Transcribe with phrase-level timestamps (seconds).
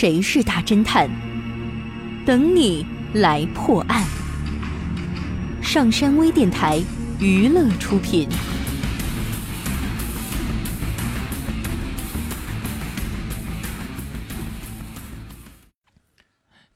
[0.00, 1.10] 谁是大侦探？
[2.24, 4.06] 等你来破案。
[5.60, 6.80] 上山微电台
[7.18, 8.28] 娱乐出品。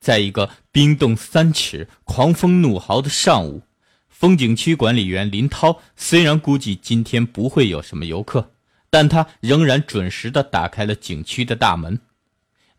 [0.00, 3.64] 在一个冰冻三尺、狂风怒号的上午，
[4.08, 8.52] 风景区管理员林涛虽然估计今天不会有什么游客，
[8.88, 12.00] 但他仍然准时的打开了景区的大门。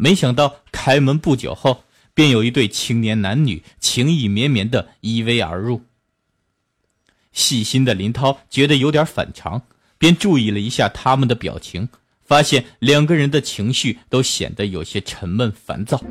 [0.01, 1.83] 没想到开门不久后，
[2.15, 5.83] 便有一对青年男女情意绵绵的依偎而入。
[7.31, 9.61] 细心的林涛觉得有点反常，
[9.99, 11.87] 便注意了一下他们的表情，
[12.23, 16.01] 发现两个人的情绪都显得有些沉闷烦躁。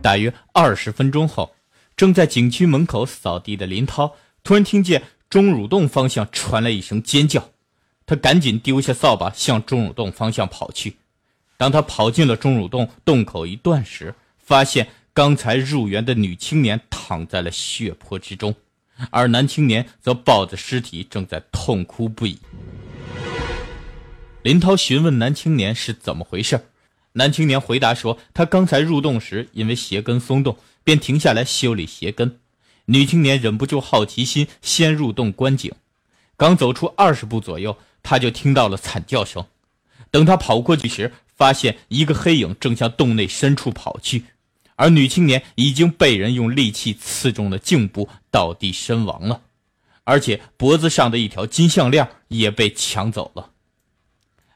[0.00, 1.54] 大约二十分钟后，
[1.94, 7.50] 正在景区门口扫地的林涛突然听见钟乳洞方向传来一声尖叫，
[8.06, 10.96] 他赶紧丢下扫把向钟乳洞方向跑去。
[11.62, 18.52] 当他跑进了钟乳洞洞口一段时，发现刚才入园的女青年躺在了血泊之中，
[19.12, 22.36] 而男青年则抱着尸体正在痛哭不已。
[24.42, 26.60] 林涛询问男青年是怎么回事。
[27.12, 32.40] 男青年回答说：“他刚才入洞时，因为鞋跟松动，便停下来修理鞋跟。
[32.86, 35.70] 女青年忍不住好奇心，先入洞观景。
[36.36, 39.46] 刚走出二十步左右，他就听到了惨叫声。
[40.10, 44.24] 等他跑过去时，发现一个黑影正向洞内深处跑去，
[44.76, 49.42] 而女青年已经被人用利器刺中了颈部，倒地身亡了，
[50.04, 53.50] 而且脖子上的一条金项链也被抢走了。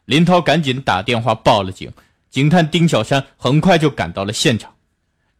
[0.04, 1.92] 林涛赶紧打电话报了警。”
[2.28, 4.74] 警探丁小山很快就赶到了现场。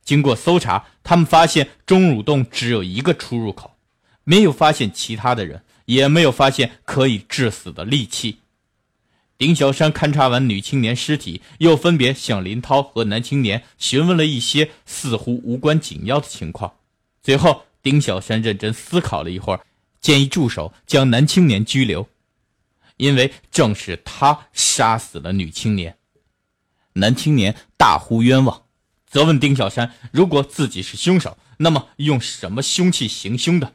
[0.02, 3.76] 经过搜查，他们发现钟乳洞只有一个出入口，
[4.24, 8.38] 没有发现其他的人，也没有发现可以致死的利器。
[9.38, 16.72] 丁小山勘察完女青年尸体，又分别向林涛和男青年询问了一些似乎无关紧要的情况。
[17.22, 19.60] 最后，丁小山认真思考了一会儿，
[20.00, 22.08] 建议助手将男青年拘留，
[22.96, 25.98] 因为正是他杀死了女青年。
[26.94, 28.62] 男青年大呼冤枉，
[29.06, 33.74] 责问丁小山：如果自己是凶手，那么用什么凶器行凶的？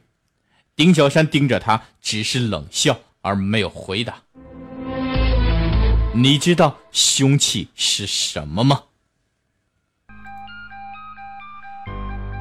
[0.74, 4.22] 丁小山盯着他，只是冷笑而没有回答。
[6.14, 8.82] 你知道凶器是什么吗？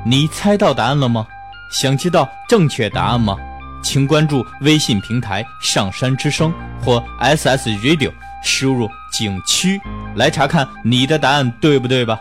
[0.05, 1.25] 你猜到答案了吗？
[1.71, 3.37] 想知道正确答案吗？
[3.81, 8.11] 请关注微信平台“上山之声”或 SS Radio。
[8.43, 9.79] 输入景区
[10.15, 12.19] 来查看你的答案对不对吧？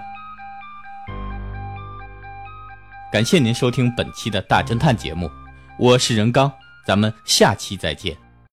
[3.11, 5.29] 感谢您收听本期的大侦探节目，
[5.79, 6.53] 我是任刚，
[6.87, 8.30] 咱们下期再见。